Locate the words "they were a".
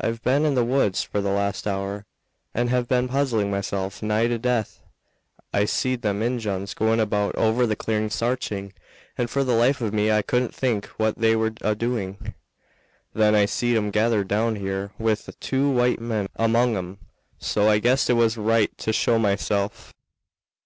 11.18-11.74